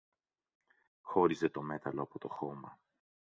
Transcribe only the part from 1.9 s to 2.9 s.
από το χώμα